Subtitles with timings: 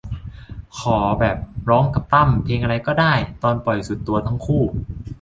[0.79, 1.37] ขอแบบ
[1.69, 3.13] ร้องกับตั้ม เพลงอะไรก็ได้
[3.43, 4.63] ตอนปล่อยสุดตัวทั้งคู่